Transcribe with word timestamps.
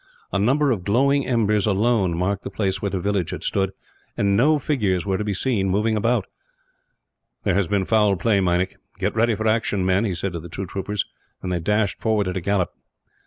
A 0.31 0.39
number 0.39 0.71
of 0.71 0.83
glowing 0.83 1.27
embers, 1.27 1.67
alone, 1.67 2.17
marked 2.17 2.41
the 2.43 2.49
place 2.49 2.81
where 2.81 2.89
the 2.89 2.99
village 2.99 3.29
had 3.29 3.43
stood; 3.43 3.71
and 4.17 4.35
no 4.35 4.57
figures 4.57 5.05
were 5.05 5.15
to 5.19 5.23
be 5.23 5.35
seen 5.35 5.69
moving 5.69 5.95
about. 5.95 6.25
"There 7.43 7.53
has 7.53 7.67
been 7.67 7.85
foul 7.85 8.15
play, 8.15 8.39
Meinik. 8.41 8.77
"Get 8.97 9.15
ready 9.15 9.35
for 9.35 9.45
action, 9.47 9.85
men," 9.85 10.03
he 10.03 10.15
said 10.15 10.33
to 10.33 10.39
the 10.39 10.49
two 10.49 10.65
troopers, 10.65 11.05
and 11.43 11.51
they 11.51 11.59
dashed 11.59 12.01
forward 12.01 12.27
at 12.27 12.35
a 12.37 12.41
gallop. 12.41 12.71